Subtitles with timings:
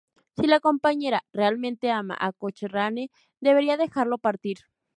[0.35, 4.57] Si la "Compañera" realmente ama a Cochrane, debería dejarlo partir.